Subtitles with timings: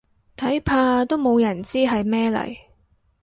[0.35, 2.57] 睇怕都冇人知係咩嚟